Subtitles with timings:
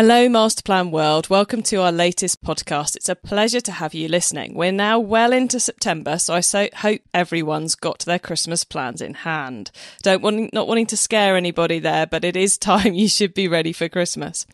[0.00, 1.28] Hello, Masterplan World.
[1.28, 2.94] Welcome to our latest podcast.
[2.94, 4.54] It's a pleasure to have you listening.
[4.54, 9.14] We're now well into September, so I so hope everyone's got their Christmas plans in
[9.14, 9.72] hand.
[10.04, 13.48] Don't want not wanting to scare anybody there, but it is time you should be
[13.48, 14.46] ready for Christmas.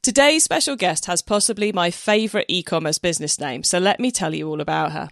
[0.00, 4.48] Today's special guest has possibly my favourite e-commerce business name, so let me tell you
[4.48, 5.08] all about her.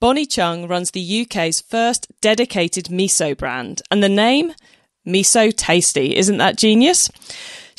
[0.00, 4.54] Bonnie Chung runs the UK's first dedicated miso brand, and the name
[5.06, 6.16] Miso Tasty.
[6.16, 7.10] Isn't that genius?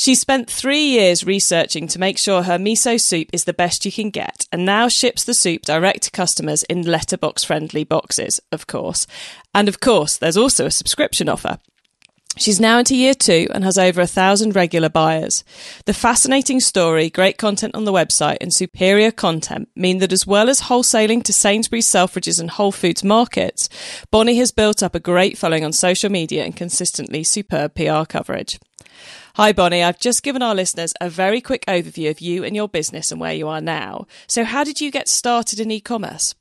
[0.02, 3.92] She spent three years researching to make sure her miso soup is the best you
[3.92, 8.66] can get, and now ships the soup direct to customers in letterbox friendly boxes, of
[8.66, 9.06] course.
[9.54, 11.60] And of course, there's also a subscription offer.
[12.36, 15.44] She's now into year two and has over a thousand regular buyers.
[15.86, 20.50] The fascinating story, great content on the website, and superior content mean that as well
[20.50, 23.70] as wholesaling to Sainsbury's, Selfridges, and Whole Foods markets,
[24.10, 28.58] Bonnie has built up a great following on social media and consistently superb PR coverage.
[29.36, 29.82] Hi, Bonnie.
[29.82, 33.22] I've just given our listeners a very quick overview of you and your business and
[33.22, 34.06] where you are now.
[34.28, 36.36] So, how did you get started in e commerce?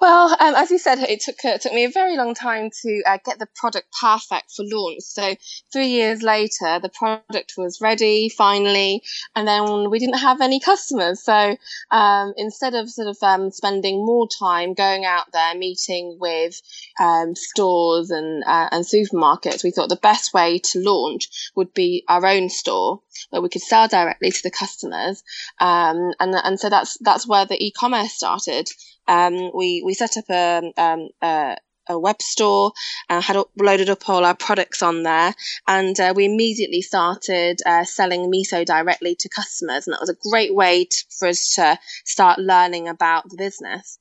[0.00, 2.70] Well, um, as you said, it took uh, it took me a very long time
[2.82, 5.02] to uh, get the product perfect for launch.
[5.02, 5.34] So
[5.72, 9.02] three years later, the product was ready finally,
[9.34, 11.22] and then we didn't have any customers.
[11.22, 11.56] So
[11.90, 16.60] um, instead of sort of um, spending more time going out there meeting with
[17.00, 22.04] um, stores and uh, and supermarkets, we thought the best way to launch would be
[22.08, 25.22] our own store where we could sell directly to the customers.
[25.58, 28.68] Um, and and so that's that's where the e-commerce started.
[29.08, 31.56] Um, we we set up a, um, a,
[31.88, 32.72] a web store,
[33.08, 35.34] uh, had loaded up all our products on there,
[35.66, 40.28] and uh, we immediately started uh, selling miso directly to customers, and that was a
[40.30, 43.98] great way to, for us to start learning about the business.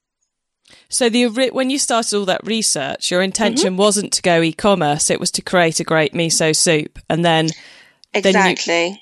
[0.90, 3.78] So the when you started all that research, your intention mm-hmm.
[3.78, 7.50] wasn't to go e-commerce; it was to create a great miso soup, and then
[8.14, 8.66] exactly.
[8.66, 9.00] Then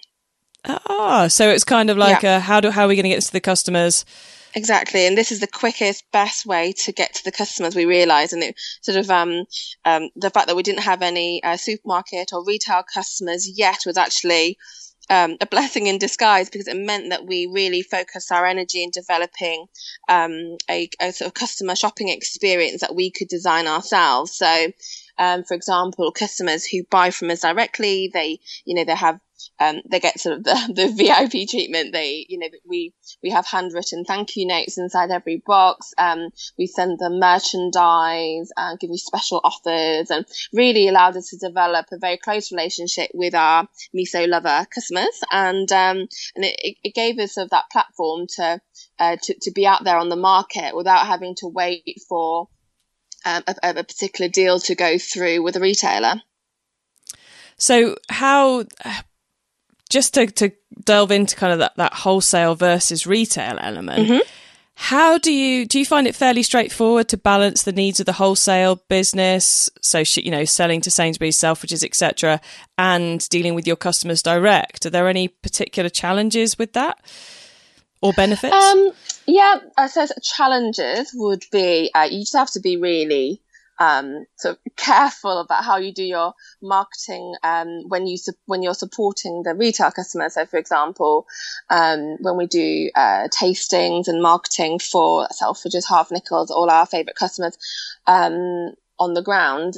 [0.68, 2.38] you, ah, so it's kind of like yeah.
[2.38, 4.06] a, how do how are we going to get this to the customers?
[4.58, 7.76] Exactly, and this is the quickest, best way to get to the customers.
[7.76, 9.44] We realised, and it sort of um,
[9.84, 13.98] um, the fact that we didn't have any uh, supermarket or retail customers yet was
[13.98, 14.58] actually
[15.10, 18.92] um, a blessing in disguise because it meant that we really focused our energy in
[18.92, 19.66] developing
[20.08, 24.38] um, a, a, sort of customer shopping experience that we could design ourselves.
[24.38, 24.72] So,
[25.18, 29.20] um, for example, customers who buy from us directly, they, you know, they have
[29.60, 31.94] um, they get sort of the, the VIP treatment.
[31.94, 35.94] They, you know, we, we have handwritten thank you notes inside every box.
[35.98, 41.38] Um, we send them merchandise, uh, give you special offers and really allowed us to
[41.38, 45.20] develop a very close relationship with our miso lover customers.
[45.32, 48.60] And, um, and it, it gave us sort of that platform to,
[49.00, 52.48] uh, to, to be out there on the market without having to wait for
[53.26, 56.22] um, a, a particular deal to go through with a retailer.
[57.58, 58.66] So, how
[59.96, 60.52] just to, to
[60.84, 64.20] delve into kind of that, that wholesale versus retail element, mm-hmm.
[64.76, 68.12] how do you do you find it fairly straightforward to balance the needs of the
[68.12, 72.42] wholesale business, so you know selling to Sainsbury's, Selfridges, etc.,
[72.78, 74.86] and dealing with your customers direct?
[74.86, 77.00] Are there any particular challenges with that?
[78.02, 78.54] Or benefits?
[78.54, 78.92] Um,
[79.26, 83.42] yeah, I suppose challenges would be uh, you just have to be really
[83.80, 88.74] um, sort of careful about how you do your marketing um, when you when you're
[88.74, 90.30] supporting the retail customer.
[90.30, 91.28] So, for example,
[91.70, 97.16] um, when we do uh, tastings and marketing for Selfridges, Harvey Nichols, all our favourite
[97.16, 97.58] customers
[98.08, 99.76] um, on the ground,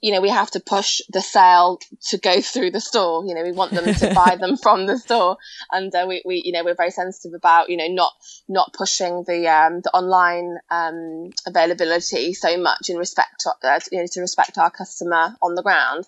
[0.00, 3.24] you know, we have to push the sale to go through the store.
[3.24, 5.36] You know, we want them to buy them from the store,
[5.70, 8.12] and uh, we, we, you know, we're very sensitive about, you know, not
[8.48, 14.00] not pushing the um, the online um, availability so much in respect to, uh, you
[14.00, 16.06] know, to respect our customer on the ground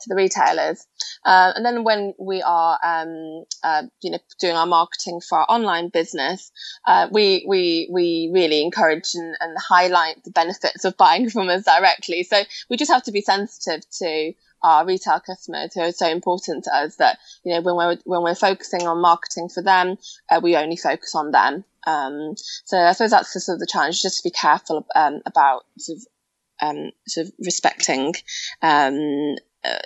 [0.00, 0.86] to the retailers.
[1.24, 5.46] Uh, and then when we are, um, uh, you know, doing our marketing for our
[5.48, 6.50] online business,
[6.86, 11.64] uh, we we we really encourage and, and, highlight the benefits of buying from us
[11.64, 12.22] directly.
[12.22, 14.32] So we just have to be sensitive to
[14.62, 18.22] our retail customers who are so important to us that you know when we're when
[18.22, 19.96] we're focusing on marketing for them,
[20.30, 21.64] uh, we only focus on them.
[21.86, 25.20] Um, so I suppose that's the sort of the challenge, just to be careful um,
[25.26, 26.06] about sort of
[26.60, 28.14] um, sort of respecting
[28.62, 29.36] um,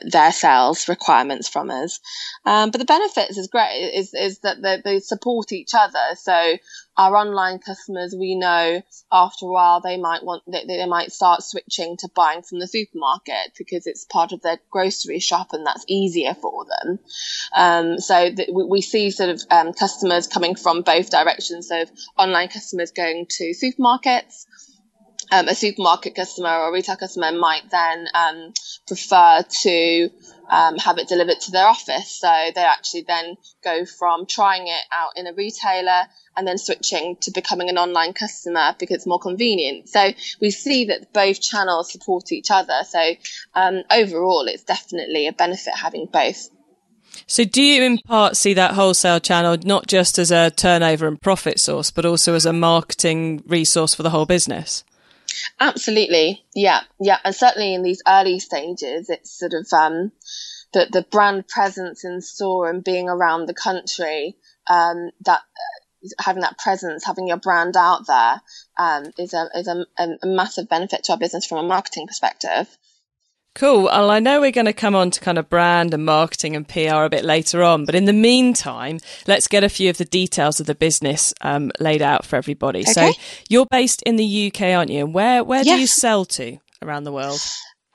[0.02, 1.98] their sales requirements from us.
[2.44, 6.14] Um, but the benefits is great is is that they, they, support each other.
[6.16, 6.56] So
[6.96, 11.42] our online customers, we know after a while they might want they, they might start
[11.42, 15.84] switching to buying from the supermarket because it's part of their grocery shop and that's
[15.88, 16.98] easier for them.
[17.54, 21.68] Um, so we, we, see sort of um, customers coming from both directions.
[21.68, 21.84] So
[22.16, 24.46] online customers going to supermarkets
[25.32, 28.52] um, a supermarket customer or retail customer might then um,
[28.86, 30.10] prefer to
[30.50, 32.10] um, have it delivered to their office.
[32.10, 36.02] So they actually then go from trying it out in a retailer
[36.36, 39.88] and then switching to becoming an online customer because it's more convenient.
[39.88, 40.10] So
[40.40, 42.80] we see that both channels support each other.
[42.86, 43.14] So
[43.54, 46.50] um, overall, it's definitely a benefit having both.
[47.26, 51.20] So, do you in part see that wholesale channel not just as a turnover and
[51.20, 54.82] profit source, but also as a marketing resource for the whole business?
[55.60, 56.44] Absolutely.
[56.54, 56.80] Yeah.
[57.00, 57.18] Yeah.
[57.24, 60.12] And certainly in these early stages, it's sort of, um,
[60.72, 64.36] the, the brand presence in store and being around the country,
[64.68, 68.42] um, that, uh, having that presence, having your brand out there,
[68.78, 72.66] um, is a, is a, a massive benefit to our business from a marketing perspective.
[73.54, 73.84] Cool.
[73.84, 76.66] Well, I know we're going to come on to kind of brand and marketing and
[76.66, 78.98] PR a bit later on, but in the meantime,
[79.28, 82.80] let's get a few of the details of the business um, laid out for everybody.
[82.80, 82.92] Okay.
[82.92, 83.12] So
[83.48, 85.04] you're based in the UK, aren't you?
[85.04, 85.76] And where where yes.
[85.76, 87.38] do you sell to around the world?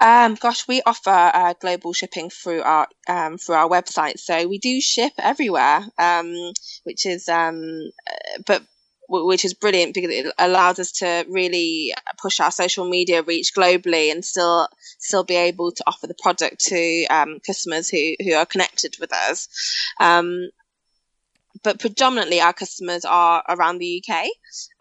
[0.01, 4.59] Um, gosh, we offer uh, global shipping through our um, through our website, so we
[4.59, 6.33] do ship everywhere, um,
[6.85, 8.63] which is um, uh, but
[9.09, 14.11] which is brilliant because it allows us to really push our social media reach globally
[14.11, 14.67] and still
[14.99, 19.11] still be able to offer the product to um, customers who who are connected with
[19.13, 19.47] us.
[19.99, 20.49] Um,
[21.63, 24.27] but predominantly, our customers are around the UK,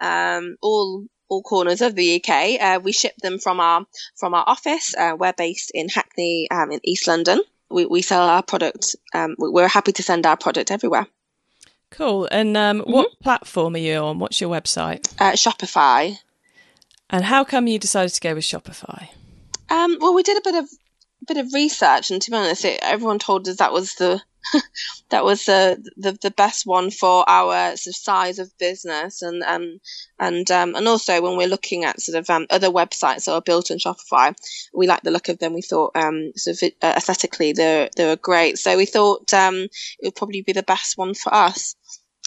[0.00, 2.60] um, all all corners of the UK.
[2.60, 3.86] Uh, we ship them from our
[4.16, 4.94] from our office.
[4.94, 7.40] Uh, we're based in Hackney, um, in East London.
[7.70, 8.96] We, we sell our product.
[9.14, 11.06] Um, we're happy to send our product everywhere.
[11.90, 12.28] Cool.
[12.30, 12.90] And um, mm-hmm.
[12.90, 14.18] what platform are you on?
[14.18, 15.12] What's your website?
[15.18, 16.18] Uh, Shopify.
[17.10, 19.08] And how come you decided to go with Shopify?
[19.70, 20.68] Um, well, we did a bit of
[21.26, 24.20] bit of research, and to be honest, it, everyone told us that was the
[25.10, 29.42] that was the, the the best one for our sort of size of business, and
[29.42, 29.78] um,
[30.18, 33.42] and um, and also when we're looking at sort of um, other websites that are
[33.42, 34.34] built on Shopify,
[34.74, 35.54] we like the look of them.
[35.54, 39.56] We thought um, sort of uh, aesthetically they they were great, so we thought um,
[39.56, 39.70] it
[40.02, 41.76] would probably be the best one for us,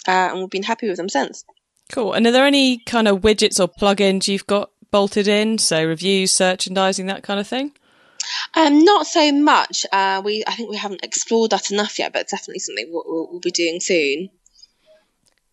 [0.06, 1.44] uh, and we've been happy with them since.
[1.90, 2.12] Cool.
[2.12, 5.58] And are there any kind of widgets or plugins you've got bolted in?
[5.58, 7.72] So reviews, merchandising, that kind of thing?
[8.54, 9.86] Um, not so much.
[9.92, 13.28] Uh, we I think we haven't explored that enough yet, but definitely something we'll, we'll,
[13.30, 14.30] we'll be doing soon.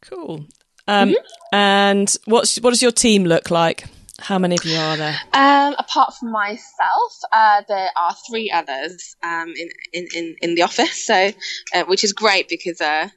[0.01, 0.45] Cool.
[0.88, 1.56] Um, mm-hmm.
[1.56, 3.86] And what's what does your team look like?
[4.21, 5.18] How many of you are there?
[5.33, 10.63] Um, apart from myself, uh, there are three others um, in, in, in, in the
[10.63, 11.31] office, so
[11.74, 13.10] uh, which is great because uh,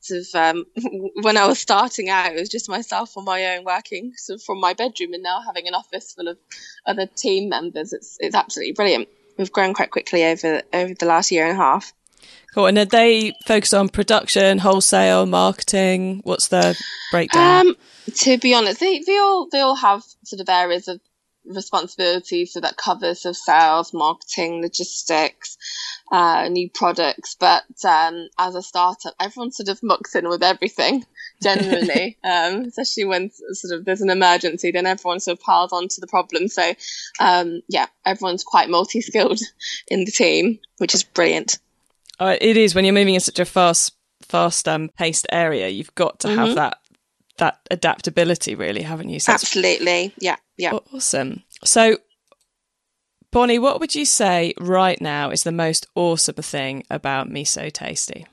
[0.00, 0.64] sort of um,
[1.22, 4.42] when I was starting out, it was just myself on my own working sort of
[4.42, 6.38] from my bedroom, and now having an office full of
[6.86, 9.08] other team members, it's it's absolutely brilliant.
[9.36, 11.92] We've grown quite quickly over over the last year and a half.
[12.54, 12.66] Cool.
[12.66, 16.20] And are they focused on production, wholesale, marketing?
[16.24, 16.76] What's the
[17.12, 17.68] breakdown?
[17.68, 17.76] Um,
[18.16, 21.00] to be honest, they, they all they all have sort of areas of
[21.46, 25.56] responsibility, so that covers of sales, marketing, logistics,
[26.10, 27.36] uh, new products.
[27.38, 31.04] But um, as a startup, everyone sort of mucks in with everything
[31.42, 36.00] generally, um, especially when sort of there's an emergency, then everyone sort of piles onto
[36.00, 36.48] the problem.
[36.48, 36.74] So
[37.20, 39.40] um, yeah, everyone's quite multi-skilled
[39.88, 41.58] in the team, which is brilliant.
[42.18, 45.68] Uh, it is when you're moving in such a fast, fast um, paced area.
[45.68, 46.38] You've got to mm-hmm.
[46.38, 46.78] have that
[47.40, 49.20] that adaptability, really, haven't you?
[49.20, 50.72] So Absolutely, yeah, yeah.
[50.94, 51.42] Awesome.
[51.64, 51.98] So
[53.32, 58.26] Bonnie, what would you say right now is the most awesome thing about Miso Tasty?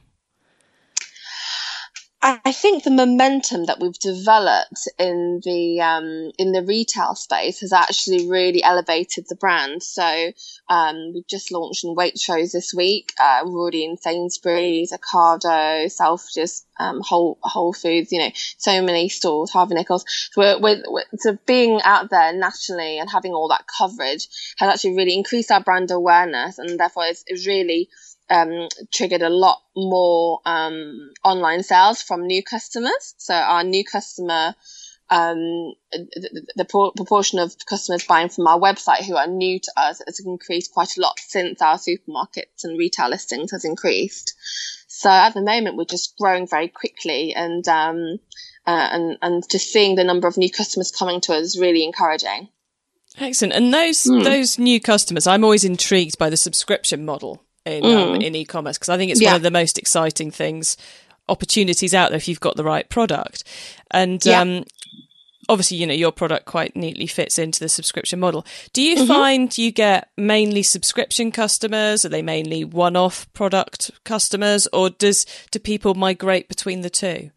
[2.27, 7.71] I think the momentum that we've developed in the um, in the retail space has
[7.71, 9.81] actually really elevated the brand.
[9.81, 10.33] So
[10.67, 13.13] um, we've just launched in Waitrose this week.
[13.17, 18.11] Uh, we're already in Sainsbury's, Ocado, Selfridges, um, Whole Whole Foods.
[18.11, 19.51] You know, so many stores.
[19.51, 20.03] Harvey Nichols.
[20.31, 24.69] So we're, we're, we're, so being out there nationally and having all that coverage has
[24.69, 27.87] actually really increased our brand awareness, and therefore it's, it's really
[28.29, 33.15] um, triggered a lot more um, online sales from new customers.
[33.17, 34.55] So our new customer,
[35.09, 40.01] um, the, the, proportion of customers buying from our website who are new to us
[40.05, 44.33] has increased quite a lot since our supermarkets and retail listings has increased.
[44.87, 48.17] So at the moment, we're just growing very quickly and, um,
[48.65, 51.85] uh, and, and just seeing the number of new customers coming to us is really
[51.85, 52.49] encouraging.
[53.19, 53.53] Excellent.
[53.53, 54.23] And those mm.
[54.23, 58.15] those new customers, I'm always intrigued by the subscription model in mm.
[58.15, 59.29] um, in e-commerce because I think it's yeah.
[59.29, 60.77] one of the most exciting things
[61.29, 63.43] opportunities out there if you've got the right product.
[63.91, 64.41] And yeah.
[64.41, 64.63] um,
[65.49, 68.45] obviously, you know, your product quite neatly fits into the subscription model.
[68.73, 69.07] Do you mm-hmm.
[69.07, 72.05] find you get mainly subscription customers?
[72.05, 77.31] Are they mainly one-off product customers, or does do people migrate between the two?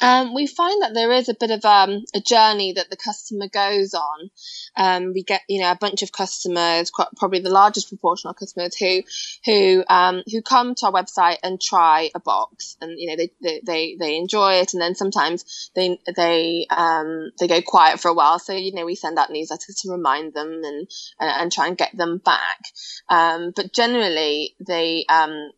[0.00, 3.48] Um, we find that there is a bit of um, a journey that the customer
[3.48, 4.30] goes on.
[4.76, 8.76] Um, we get, you know, a bunch of customers, probably the largest proportion of customers
[8.76, 9.02] who
[9.44, 13.30] who um, who come to our website and try a box, and you know, they
[13.42, 18.08] they, they, they enjoy it, and then sometimes they they um, they go quiet for
[18.08, 18.38] a while.
[18.38, 20.88] So you know, we send out newsletters to remind them and
[21.18, 22.64] and, and try and get them back.
[23.10, 25.04] Um, but generally, they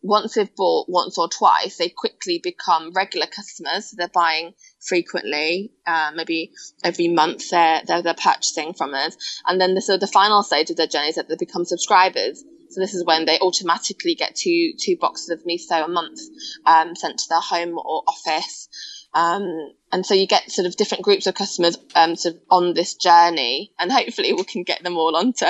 [0.01, 3.89] once they've bought once or twice, they quickly become regular customers.
[3.89, 6.51] So they're buying buying frequently, uh, maybe
[6.83, 9.41] every month they're, they're, they're purchasing from us.
[9.45, 12.43] And then the, so the final stage of their journey is that they become subscribers.
[12.69, 16.19] So this is when they automatically get two, two boxes of miso a month,
[16.65, 18.67] um, sent to their home or office.
[19.13, 19.45] Um,
[19.91, 22.95] and so you get sort of different groups of customers um, sort of on this
[22.95, 25.45] journey, and hopefully we can get them all onto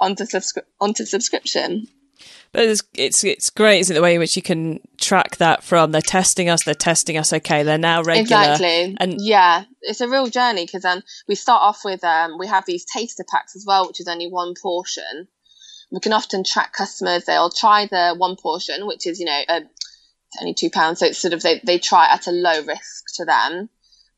[0.00, 1.88] onto, subscri- onto subscription.
[2.52, 3.98] But it's, it's it's great, isn't it?
[3.98, 7.32] The way in which you can track that from they're testing us, they're testing us.
[7.32, 8.20] Okay, they're now regular.
[8.20, 8.94] Exactly.
[9.00, 12.66] And yeah, it's a real journey because um, we start off with um, we have
[12.66, 15.28] these taster packs as well, which is only one portion.
[15.90, 17.24] We can often track customers.
[17.24, 19.62] They'll try the one portion, which is you know a,
[20.42, 23.24] only two pounds, so it's sort of they they try at a low risk to
[23.24, 23.70] them.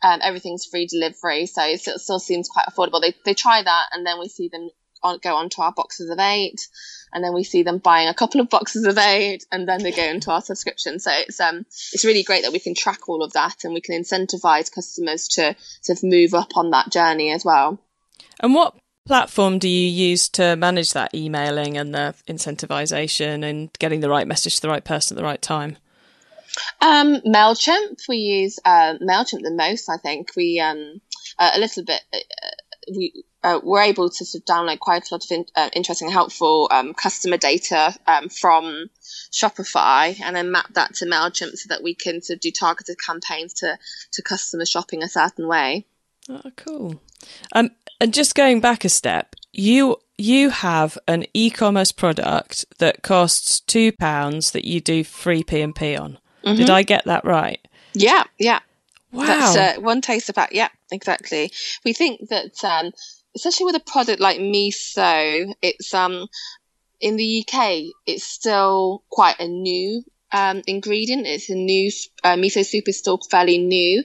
[0.03, 3.01] Um, everything's free delivery, so it still seems quite affordable.
[3.01, 4.71] They they try that, and then we see them
[5.23, 6.67] go on, to our boxes of eight
[7.15, 9.93] and then we see them buying a couple of boxes of eight and then they
[9.93, 13.23] go into our subscription so it's um it's really great that we can track all
[13.23, 17.31] of that and we can incentivize customers to sort of move up on that journey
[17.31, 17.79] as well
[18.41, 24.01] and what platform do you use to manage that emailing and the incentivization and getting
[24.01, 25.77] the right message to the right person at the right time
[26.81, 29.89] um, Mailchimp, we use uh, Mailchimp the most.
[29.89, 31.01] I think we um,
[31.37, 32.01] uh, a little bit.
[32.13, 32.19] Uh,
[32.95, 36.11] we uh, we're able to sort of download quite a lot of in, uh, interesting,
[36.11, 38.89] helpful um, customer data um, from
[39.31, 42.97] Shopify, and then map that to Mailchimp so that we can sort of do targeted
[43.05, 43.79] campaigns to
[44.13, 45.85] to customers shopping a certain way.
[46.29, 47.03] Oh, cool.
[47.53, 47.71] Um,
[48.01, 53.93] and just going back a step, you you have an e-commerce product that costs two
[53.93, 56.19] pounds that you do free P and P on.
[56.45, 56.57] Mm-hmm.
[56.57, 57.61] Did I get that right?
[57.93, 58.61] Yeah, yeah.
[59.13, 59.27] Wow.
[59.27, 60.51] That's uh, one taster pack.
[60.53, 61.53] Yeah, exactly.
[61.85, 62.93] We think that um,
[63.35, 66.29] especially with a product like miso, it's um
[67.01, 70.03] in the UK it's still quite a new
[70.35, 71.27] um, ingredient.
[71.27, 71.91] It's a new
[72.25, 74.03] uh, miso soup is still fairly new,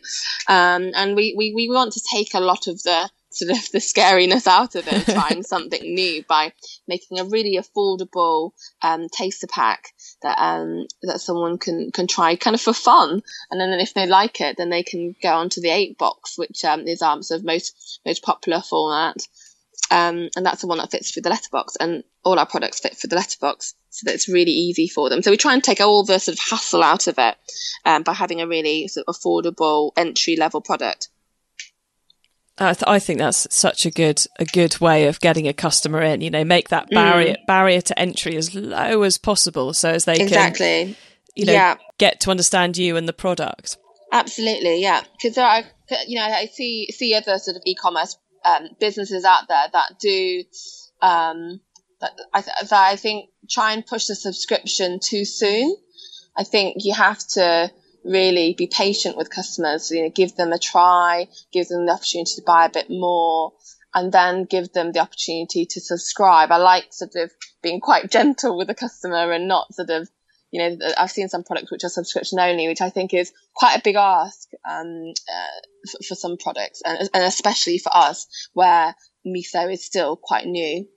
[0.47, 3.79] um, and we, we we want to take a lot of the sort of the
[3.79, 6.53] scariness out of it, trying something new by
[6.87, 12.55] making a really affordable um, taster pack that um, that someone can can try kind
[12.55, 13.21] of for fun,
[13.51, 16.37] and then if they like it, then they can go on to the eight box,
[16.37, 19.17] which um, is our sort of most most popular format.
[19.91, 22.95] Um, and that's the one that fits through the letterbox, and all our products fit
[22.95, 25.23] through the letterbox, so that it's really easy for them.
[25.23, 27.35] So we try and take all the sort of hassle out of it
[27.85, 31.09] um, by having a really sort of affordable entry level product.
[32.59, 36.01] I, th- I, think that's such a good a good way of getting a customer
[36.01, 36.21] in.
[36.21, 37.45] You know, make that barrier mm.
[37.47, 40.85] barrier to entry as low as possible, so as they exactly.
[40.85, 40.95] can,
[41.35, 41.75] you know, yeah.
[41.97, 43.77] get to understand you and the product.
[44.11, 45.01] Absolutely, yeah.
[45.13, 45.63] Because there are,
[46.07, 50.43] you know, I see see other sort of e-commerce um, businesses out there that do,
[51.01, 51.61] um,
[52.01, 55.75] that I, that I think try and push the subscription too soon.
[56.35, 57.71] I think you have to
[58.09, 62.35] really be patient with customers, you know, give them a try, give them the opportunity
[62.35, 63.53] to buy a bit more,
[63.93, 66.51] and then give them the opportunity to subscribe.
[66.51, 70.09] I like sort of being quite gentle with the customer and not sort of,
[70.51, 73.77] you know, I've seen some products which are subscription only, which I think is quite
[73.77, 78.95] a big ask um, uh, for, for, some products, and, and especially for us, where
[79.25, 80.87] miso is still quite new.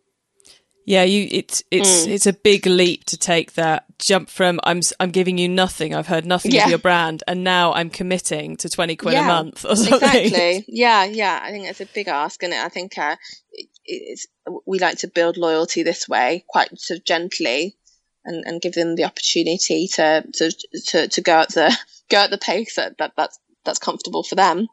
[0.85, 2.09] Yeah, you it's it's mm.
[2.09, 5.95] it's a big leap to take that jump from I'm I'm giving you nothing.
[5.95, 6.65] I've heard nothing yeah.
[6.65, 9.95] of your brand, and now I'm committing to twenty quid yeah, a month or something.
[9.95, 10.65] Exactly.
[10.75, 11.41] Yeah, yeah.
[11.43, 13.17] I think it's a big ask, and I think uh,
[13.53, 14.27] it, it's
[14.67, 17.77] we like to build loyalty this way, quite sort of gently,
[18.25, 20.53] and, and give them the opportunity to to
[20.87, 21.77] to, to go at the
[22.11, 24.67] go at the pace that, that that's that's comfortable for them.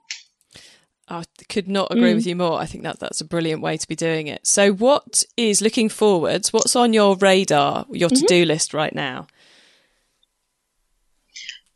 [1.09, 2.15] I could not agree mm.
[2.15, 2.59] with you more.
[2.59, 4.45] I think that that's a brilliant way to be doing it.
[4.45, 6.53] So, what is looking forwards?
[6.53, 8.21] What's on your radar, your mm-hmm.
[8.21, 9.27] to do list right now?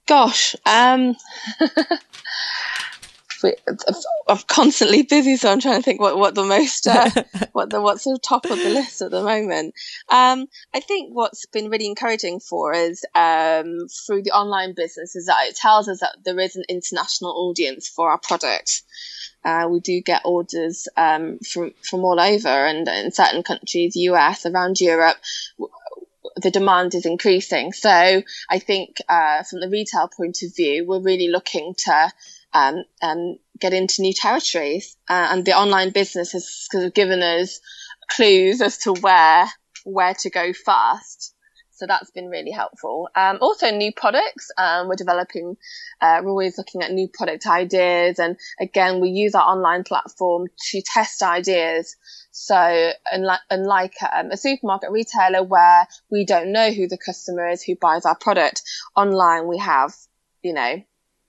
[0.06, 1.16] Gosh, um,
[3.44, 3.56] we,
[4.28, 7.10] I'm constantly busy, so I'm trying to think what, what the most, uh,
[7.52, 9.76] what the what's the top of the list at the moment.
[10.10, 15.28] Um, I think what's been really encouraging for us um, through the online business is
[15.28, 18.84] that it tells us that there is an international audience for our product.
[19.46, 24.46] Uh, we do get orders um, from from all over, and in certain countries, US,
[24.46, 25.18] around Europe,
[26.38, 27.74] the demand is increasing.
[27.74, 32.12] So I think uh, from the retail point of view, we're really looking to
[32.54, 37.22] um, um, get into new territories, uh, and the online business has sort of given
[37.22, 37.60] us
[38.10, 39.48] clues as to where
[39.86, 41.34] where to go first.
[41.76, 43.10] So that's been really helpful.
[43.16, 44.50] Um, also, new products.
[44.58, 45.58] Um, we're developing,
[46.00, 48.20] uh, we're always looking at new product ideas.
[48.20, 51.96] And again, we use our online platform to test ideas.
[52.32, 57.64] So, unlike, unlike um, a supermarket retailer where we don't know who the customer is
[57.64, 58.62] who buys our product,
[58.96, 59.94] online we have,
[60.44, 60.84] you know,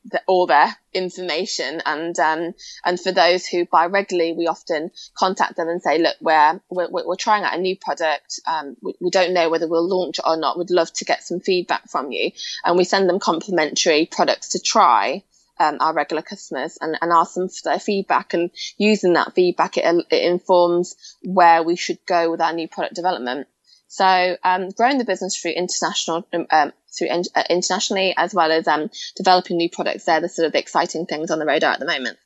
[0.07, 1.83] the, all their information.
[1.85, 6.17] And um, and for those who buy regularly, we often contact them and say, look,
[6.21, 8.41] we're we're, we're trying out a new product.
[8.47, 10.59] Um, we, we don't know whether we'll launch it or not.
[10.59, 12.33] We'd love to get some feedback from you,
[12.65, 15.23] and we send them complimentary products to try.
[15.57, 19.77] Um, our regular customers and, and ask them for their feedback and using that feedback
[19.77, 23.47] it, it informs where we should go with our new product development
[23.95, 28.51] so um, growing the business through international, um, um through in, uh, internationally, as well
[28.51, 30.05] as um, developing new products.
[30.05, 32.19] They're the sort of the exciting things on the radar at the moment.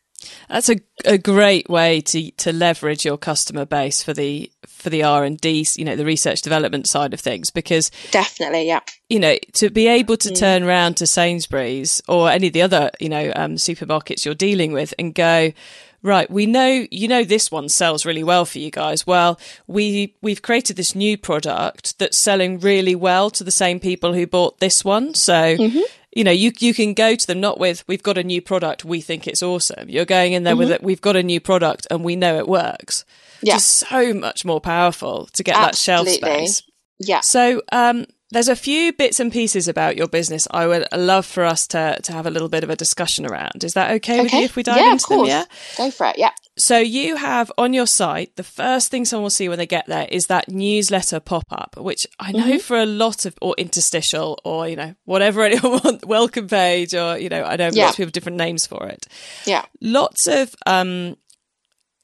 [0.48, 5.02] That's a, a great way to to leverage your customer base for the for the
[5.02, 9.20] R and D, you know, the research development side of things, because definitely, yeah, you
[9.20, 10.38] know, to be able to mm.
[10.38, 14.72] turn around to Sainsbury's or any of the other, you know, um, supermarkets you're dealing
[14.72, 15.52] with and go,
[16.02, 19.06] right, we know you know this one sells really well for you guys.
[19.06, 24.12] Well, we we've created this new product that's selling really well to the same people
[24.12, 25.14] who bought this one.
[25.14, 25.80] So, mm-hmm.
[26.12, 28.84] you know, you you can go to them not with we've got a new product,
[28.84, 29.88] we think it's awesome.
[29.88, 30.58] You're going in there mm-hmm.
[30.58, 33.04] with it, we've got a new product and we know it works.
[33.42, 33.54] Yeah.
[33.54, 36.18] Just so much more powerful to get Absolutely.
[36.20, 36.62] that shelf space.
[36.98, 37.20] Yeah.
[37.20, 41.44] So, um, there's a few bits and pieces about your business I would love for
[41.44, 43.64] us to, to have a little bit of a discussion around.
[43.64, 44.22] Is that okay, okay.
[44.22, 45.24] with you if we dive yeah, into them?
[45.24, 45.44] Yeah,
[45.76, 46.18] go for it.
[46.18, 46.30] Yeah.
[46.58, 49.86] So you have on your site the first thing someone will see when they get
[49.86, 52.58] there is that newsletter pop up, which I know mm-hmm.
[52.58, 57.16] for a lot of or interstitial or you know whatever anyone want, welcome page or
[57.16, 57.84] you know I know yeah.
[57.84, 59.06] lots of people have different names for it.
[59.46, 59.64] Yeah.
[59.80, 61.16] Lots of um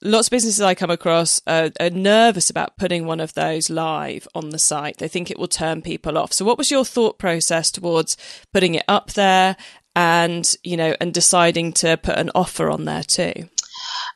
[0.04, 4.28] lots of businesses I come across are, are, nervous about putting one of those live
[4.34, 4.98] on the site.
[4.98, 6.32] They think it will turn people off.
[6.32, 8.16] So, what was your thought process towards
[8.52, 9.56] putting it up there,
[9.96, 13.48] and you know, and deciding to put an offer on there too?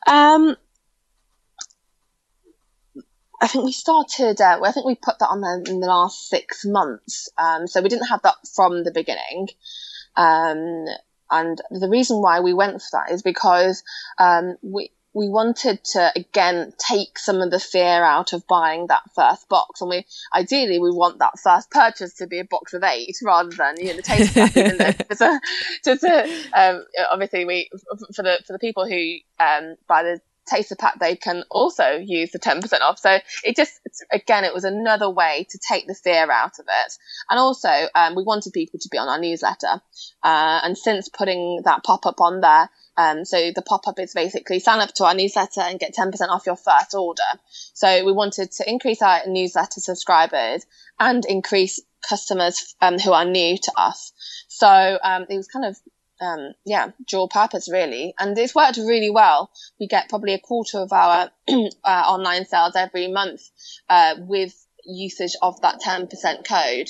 [0.07, 0.55] Um,
[3.41, 4.39] I think we started.
[4.39, 7.29] Uh, I think we put that on there in the last six months.
[7.37, 9.49] Um, so we didn't have that from the beginning.
[10.15, 10.85] Um,
[11.31, 13.83] and the reason why we went for that is because
[14.17, 19.01] um, we we wanted to again take some of the fear out of buying that
[19.15, 22.83] first box, and we ideally we want that first purchase to be a box of
[22.83, 24.55] eight rather than you know the taste pack.
[24.55, 25.39] even though it's a,
[25.83, 27.69] just a, um, obviously we
[28.15, 32.31] for the for the people who um, buy the taster pack they can also use
[32.31, 33.79] the 10% off so it just
[34.11, 36.93] again it was another way to take the fear out of it
[37.29, 39.81] and also um, we wanted people to be on our newsletter
[40.23, 44.59] uh, and since putting that pop-up on there um, so the pop up is basically
[44.59, 47.21] sign up to our newsletter and get 10% off your first order.
[47.73, 50.65] So we wanted to increase our newsletter subscribers
[50.99, 54.11] and increase customers um, who are new to us.
[54.49, 55.77] So um, it was kind of
[56.21, 58.13] um, yeah, dual purpose really.
[58.19, 59.51] And it's worked really well.
[59.79, 63.41] We get probably a quarter of our uh, online sales every month
[63.89, 64.53] uh, with
[64.85, 66.89] usage of that 10% code.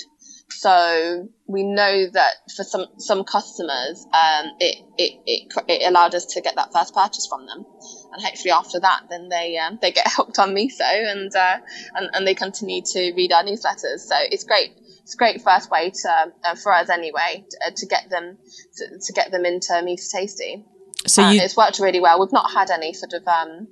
[0.52, 6.26] So we know that for some some customers, um, it, it, it it allowed us
[6.26, 7.65] to get that first purchase from them,
[8.12, 11.58] and hopefully after that, then they um, they get hooked on Miso and uh,
[11.94, 14.00] and and they continue to read our newsletters.
[14.00, 14.72] So it's great.
[15.10, 18.38] It's a great first way to uh, for us anyway to, uh, to get them
[18.78, 20.63] to, to, get them into Miso Tasty.
[21.08, 21.41] So you...
[21.41, 22.19] it's worked really well.
[22.19, 23.67] We've not had any sort of um,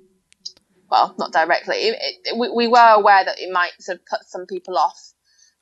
[0.90, 1.76] well, not directly.
[1.76, 4.98] It, it, we, we were aware that it might sort of put some people off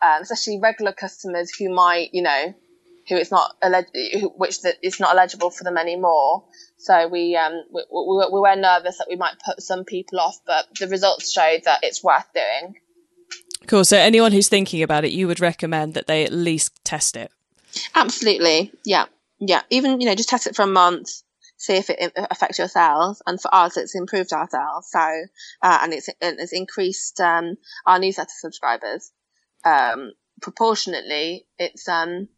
[0.03, 2.55] um, especially regular customers who might, you know,
[3.09, 3.55] who it's not
[4.37, 6.45] which that is not eligible for them anymore.
[6.79, 10.39] So we, um, we, we, we were nervous that we might put some people off,
[10.47, 12.77] but the results showed that it's worth doing.
[13.67, 13.85] Cool.
[13.85, 17.31] So anyone who's thinking about it, you would recommend that they at least test it.
[17.95, 18.73] Absolutely.
[18.85, 19.07] Yeah.
[19.39, 19.63] Yeah.
[19.71, 21.11] Even, you know, just test it for a month,
[21.57, 23.23] see if it affects your sales.
[23.27, 24.91] And for us, it's improved our sales.
[24.91, 25.01] So,
[25.63, 29.11] uh, and it's, it's increased, um, our newsletter subscribers
[29.67, 32.29] um, proportionately, it's um,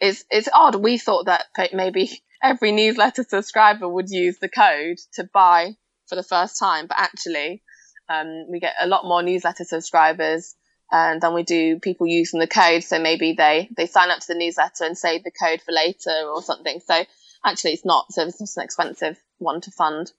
[0.00, 0.74] it's it's odd.
[0.74, 5.76] We thought that maybe every newsletter subscriber would use the code to buy
[6.08, 7.62] for the first time, but actually,
[8.08, 10.54] um, we get a lot more newsletter subscribers
[10.90, 12.84] and than we do people using the code.
[12.84, 16.24] So maybe they they sign up to the newsletter and save the code for later
[16.26, 16.80] or something.
[16.80, 17.04] So
[17.44, 20.12] actually, it's not so it's not an expensive one to fund.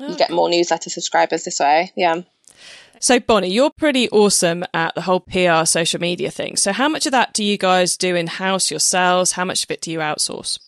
[0.00, 0.08] Oh.
[0.08, 1.92] You get more newsletter subscribers this way.
[1.96, 2.22] Yeah.
[3.00, 6.56] So, Bonnie, you're pretty awesome at the whole PR social media thing.
[6.56, 9.32] So, how much of that do you guys do in house yourselves?
[9.32, 10.58] How much of it do you outsource?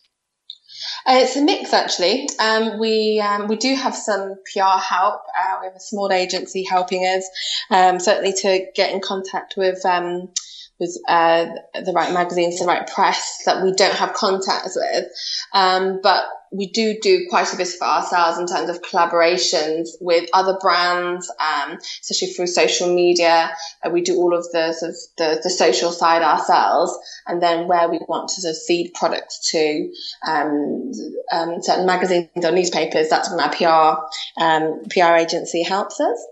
[1.06, 2.28] Uh, it's a mix, actually.
[2.40, 5.20] Um, we um, we do have some PR help.
[5.38, 7.28] Uh, we have a small agency helping us,
[7.70, 10.30] um, certainly to get in contact with um,
[10.80, 15.06] with uh, the right magazines, the right press that we don't have contacts with.
[15.54, 20.28] Um, but we do do quite a bit for ourselves in terms of collaborations with
[20.32, 23.50] other brands, um, especially through social media.
[23.84, 27.68] Uh, we do all of the sort of the, the social side ourselves, and then
[27.68, 29.92] where we want to sort of feed products to
[30.26, 30.92] um,
[31.32, 36.26] um, certain magazines or newspapers, that's when our PR um, PR agency helps us.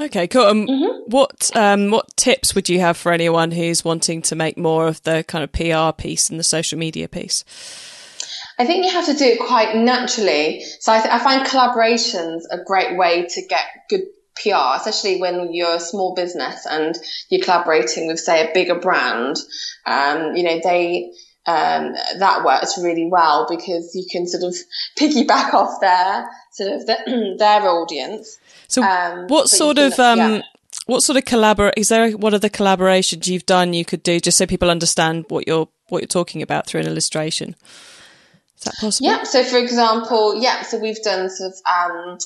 [0.00, 0.42] Okay, cool.
[0.42, 1.10] Um, mm-hmm.
[1.10, 5.02] What um, what tips would you have for anyone who's wanting to make more of
[5.02, 7.44] the kind of PR piece and the social media piece?
[8.58, 10.64] I think you have to do it quite naturally.
[10.80, 14.02] So I, th- I find collaborations a great way to get good
[14.34, 16.96] PR, especially when you're a small business and
[17.28, 19.36] you're collaborating with, say, a bigger brand.
[19.86, 21.12] Um, you know, they
[21.46, 24.54] um, that works really well because you can sort of
[24.98, 28.38] piggyback off their sort of the, their audience.
[28.68, 30.42] So, um, what sort of um, yeah.
[30.86, 31.74] what sort of collaborate?
[31.76, 35.24] Is there what are the collaborations you've done you could do just so people understand
[35.28, 37.56] what you're what you're talking about through an illustration?
[38.58, 39.08] Is that possible?
[39.08, 39.22] Yeah.
[39.22, 40.62] So, for example, yeah.
[40.62, 42.18] So we've done sort of um,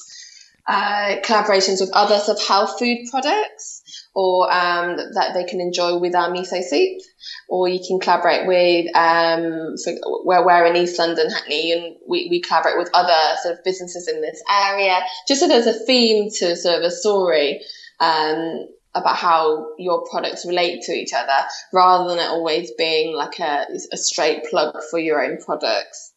[0.67, 3.83] uh, collaborations with other sort of health food products
[4.15, 7.01] or um, that they can enjoy with our miso soup
[7.49, 12.29] or you can collaborate with um, so where we're in East London, Hackney, and we,
[12.31, 16.31] we collaborate with other sort of businesses in this area, just so there's a theme
[16.31, 17.61] to sort of a story
[18.01, 23.39] um, about how your products relate to each other, rather than it always being like
[23.39, 26.12] a, a straight plug for your own products.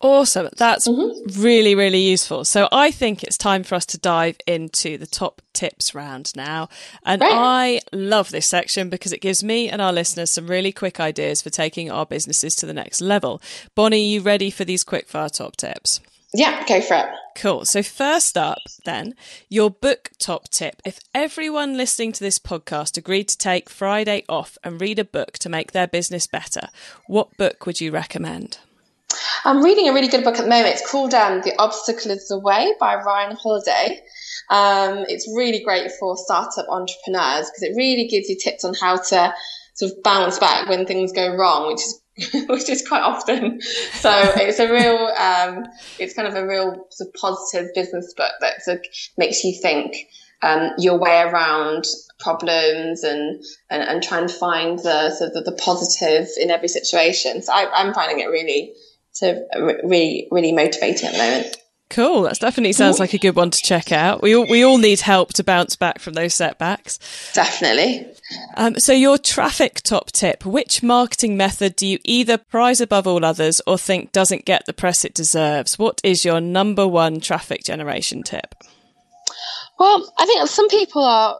[0.00, 0.50] Awesome.
[0.56, 1.40] That's mm-hmm.
[1.40, 2.44] really, really useful.
[2.44, 6.68] So I think it's time for us to dive into the top tips round now.
[7.04, 7.32] And right.
[7.32, 11.40] I love this section because it gives me and our listeners some really quick ideas
[11.40, 13.40] for taking our businesses to the next level.
[13.74, 16.00] Bonnie, you ready for these quick fire top tips?
[16.34, 17.06] Yeah, go for it.
[17.34, 17.64] Cool.
[17.64, 19.14] So, first up, then,
[19.48, 20.82] your book top tip.
[20.84, 25.38] If everyone listening to this podcast agreed to take Friday off and read a book
[25.38, 26.68] to make their business better,
[27.06, 28.58] what book would you recommend?
[29.44, 30.74] I'm reading a really good book at the moment.
[30.74, 34.02] It's called um, The Obstacle is the Way by Ryan Holiday.
[34.50, 38.96] Um, it's really great for startup entrepreneurs because it really gives you tips on how
[38.96, 39.34] to
[39.74, 42.00] sort of bounce back when things go wrong, which is
[42.48, 43.60] which is quite often.
[43.60, 45.66] So it's a real, um,
[45.98, 48.84] it's kind of a real sort of positive business book that sort of
[49.18, 49.94] makes you think
[50.42, 51.84] um, your way around
[52.18, 56.68] problems and, and, and try and find the sort of the, the positive in every
[56.68, 57.42] situation.
[57.42, 58.72] So I, I'm finding it really
[59.16, 59.48] so
[59.82, 61.56] really, really motivating at the moment.
[61.88, 62.22] Cool.
[62.22, 64.20] That definitely sounds like a good one to check out.
[64.20, 66.98] We all, we all need help to bounce back from those setbacks.
[67.32, 68.08] Definitely.
[68.56, 73.24] Um, so, your traffic top tip which marketing method do you either prize above all
[73.24, 75.78] others or think doesn't get the press it deserves?
[75.78, 78.54] What is your number one traffic generation tip?
[79.78, 81.38] Well, I think some people are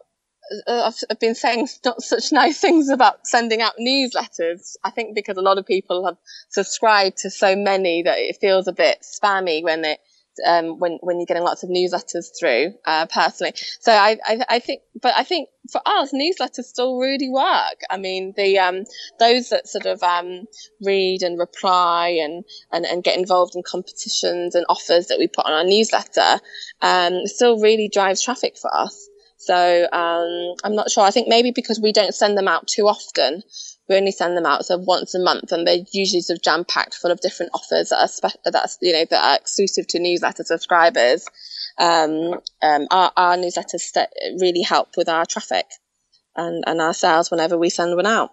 [0.67, 4.77] uh, I've been saying not such nice things about sending out newsletters.
[4.85, 6.17] I think because a lot of people have
[6.49, 10.01] subscribed to so many that it feels a bit spammy when it
[10.45, 12.75] um, when when you're getting lots of newsletters through.
[12.85, 17.29] Uh, personally, so I, I, I think, but I think for us, newsletters still really
[17.29, 17.81] work.
[17.91, 18.85] I mean, the um,
[19.19, 20.47] those that sort of um,
[20.81, 25.47] read and reply and, and and get involved in competitions and offers that we put
[25.47, 26.41] on our newsletter
[26.83, 29.09] um, still really drives traffic for us.
[29.39, 31.05] So um, I'm not sure.
[31.05, 33.43] I think maybe because we don't send them out too often,
[33.89, 36.65] we only send them out of once a month, and they're usually sort of jam
[36.65, 40.01] packed full of different offers that are spe- that's you know that are exclusive to
[40.01, 41.27] newsletter subscribers.
[41.79, 44.09] Um, um, our, our newsletters st-
[44.41, 45.67] really help with our traffic
[46.35, 48.31] and, and our sales whenever we send one out.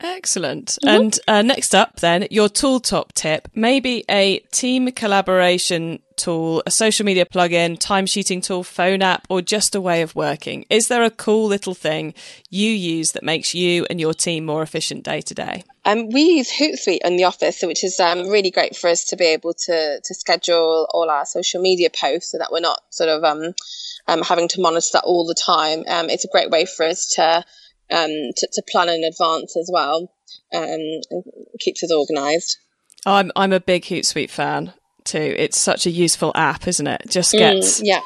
[0.00, 0.78] Excellent.
[0.84, 0.88] Mm-hmm.
[0.88, 6.70] And uh, next up, then, your tool top tip maybe a team collaboration tool, a
[6.70, 10.64] social media plugin, timesheeting tool, phone app, or just a way of working.
[10.70, 12.14] Is there a cool little thing
[12.50, 15.64] you use that makes you and your team more efficient day to day?
[15.84, 19.16] Um, we use Hootsuite in the office, which is um, really great for us to
[19.16, 23.08] be able to to schedule all our social media posts so that we're not sort
[23.08, 23.54] of um,
[24.06, 25.84] um having to monitor that all the time.
[25.88, 27.44] Um, it's a great way for us to
[27.92, 30.12] um, to, to, plan in advance as well.
[30.54, 30.80] Um,
[31.60, 32.58] keeps us organised.
[33.06, 34.72] I'm I'm a big Hootsuite fan
[35.04, 35.34] too.
[35.36, 37.02] It's such a useful app, isn't it?
[37.08, 38.00] Just gets mm, yeah.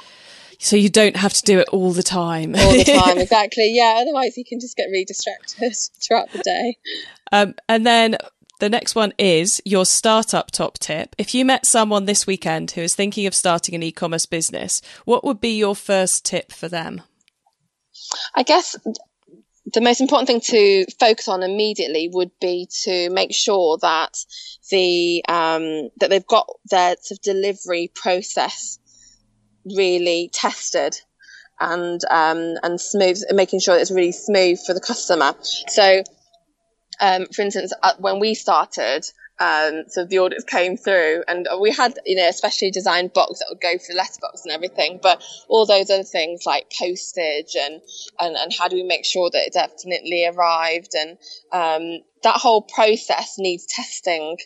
[0.59, 2.55] So you don't have to do it all the time.
[2.55, 3.72] All the time, exactly.
[3.75, 3.99] Yeah.
[4.01, 6.77] Otherwise, you can just get really distracted throughout the day.
[7.31, 8.16] Um, and then
[8.59, 11.14] the next one is your startup top tip.
[11.18, 15.25] If you met someone this weekend who is thinking of starting an e-commerce business, what
[15.25, 17.03] would be your first tip for them?
[18.35, 18.77] I guess
[19.72, 24.16] the most important thing to focus on immediately would be to make sure that
[24.70, 28.79] the um, that they've got their sort of delivery process
[29.64, 30.96] really tested
[31.59, 35.35] and um, and smooth, making sure it's really smooth for the customer.
[35.68, 36.02] So,
[37.00, 39.05] um, for instance, uh, when we started,
[39.38, 43.38] um, so the audits came through, and we had, you know, a specially designed box
[43.38, 44.99] that would go for the letterbox and everything.
[45.03, 47.83] But all those other things like postage and
[48.18, 51.18] and, and how do we make sure that it definitely arrived, and
[51.53, 54.38] um, that whole process needs testing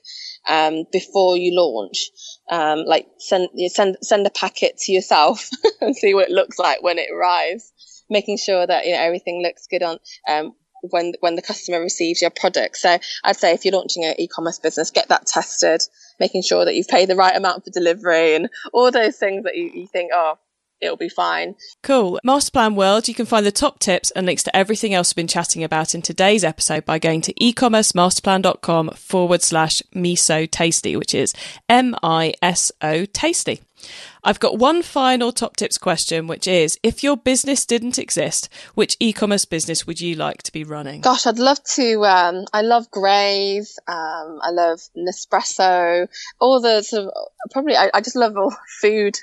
[0.49, 2.11] um, before you launch.
[2.51, 5.49] Um, like send send send a packet to yourself
[5.81, 7.73] and see what it looks like when it arrives
[8.11, 9.97] making sure that you know everything looks good on
[10.29, 12.77] um, when when the customer receives your product.
[12.77, 15.83] So I'd say if you're launching an e-commerce business, get that tested,
[16.19, 19.57] making sure that you've paid the right amount for delivery and all those things that
[19.57, 20.39] you, you think, oh,
[20.81, 21.55] it'll be fine.
[21.83, 22.19] Cool.
[22.27, 25.29] Masterplan World, you can find the top tips and links to everything else we've been
[25.29, 31.35] chatting about in today's episode by going to ecommercemasterplan.com forward slash miso tasty, which is
[31.69, 33.61] M I S O tasty.
[34.23, 38.97] I've got one final top tips question, which is if your business didn't exist, which
[39.01, 41.01] e commerce business would you like to be running?
[41.01, 42.05] Gosh, I'd love to.
[42.05, 43.79] Um, I love Graze.
[43.89, 46.07] Um, I love Nespresso.
[46.39, 47.13] All the sort of
[47.51, 49.19] probably, I, I just love all food,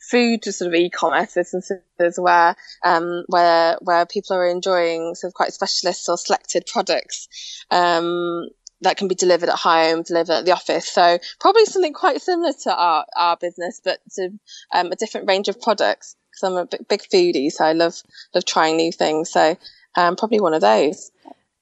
[0.00, 1.80] food sort of e commerce businesses
[2.16, 7.64] where, um, where, where people are enjoying sort of quite specialist or selected products.
[7.70, 8.48] Um,
[8.82, 10.88] that can be delivered at home, delivered at the office.
[10.88, 14.30] So probably something quite similar to our, our business, but to
[14.72, 16.16] um, a different range of products.
[16.30, 17.94] Because I'm a big, big, foodie, so I love
[18.34, 19.30] love trying new things.
[19.30, 19.56] So
[19.96, 21.10] um, probably one of those.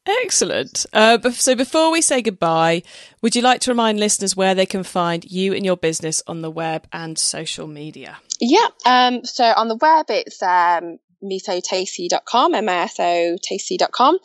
[0.06, 0.86] Excellent.
[0.92, 2.82] Uh, so before we say goodbye,
[3.20, 6.40] would you like to remind listeners where they can find you and your business on
[6.40, 8.18] the web and social media?
[8.40, 8.68] Yeah.
[8.86, 14.18] Um, so on the web, it's um, misotasty.com, M-I-S-O tasty.com.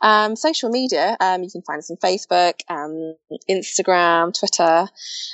[0.00, 3.14] Um, social media, um, you can find us on Facebook, um,
[3.48, 4.88] Instagram, Twitter,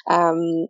[0.06, 0.66] um,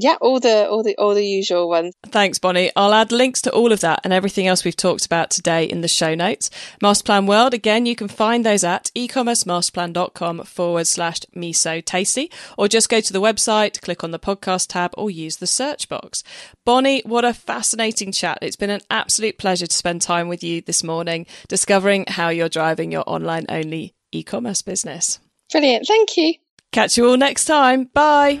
[0.00, 1.92] yeah, all the all the all the usual ones.
[2.06, 2.70] Thanks, Bonnie.
[2.76, 5.80] I'll add links to all of that and everything else we've talked about today in
[5.80, 6.50] the show notes.
[6.80, 12.88] Masterplan World, again, you can find those at ecommercemasterplan.com forward slash miso tasty, or just
[12.88, 16.22] go to the website, click on the podcast tab, or use the search box.
[16.64, 18.38] Bonnie, what a fascinating chat.
[18.40, 22.48] It's been an absolute pleasure to spend time with you this morning, discovering how you're
[22.48, 25.18] driving your online only e-commerce business.
[25.50, 25.86] Brilliant.
[25.88, 26.34] Thank you.
[26.70, 27.84] Catch you all next time.
[27.94, 28.40] Bye.